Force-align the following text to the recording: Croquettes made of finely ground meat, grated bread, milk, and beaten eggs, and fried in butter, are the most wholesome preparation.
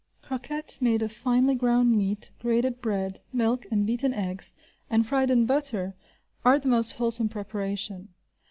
Croquettes 0.23 0.81
made 0.81 1.03
of 1.03 1.11
finely 1.11 1.53
ground 1.53 1.95
meat, 1.95 2.31
grated 2.39 2.81
bread, 2.81 3.19
milk, 3.31 3.67
and 3.69 3.85
beaten 3.85 4.15
eggs, 4.15 4.51
and 4.89 5.05
fried 5.05 5.29
in 5.29 5.45
butter, 5.45 5.93
are 6.43 6.57
the 6.57 6.67
most 6.67 6.93
wholesome 6.93 7.29
preparation. 7.29 8.09